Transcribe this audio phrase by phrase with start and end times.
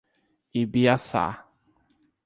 [0.61, 1.27] Ibiaçá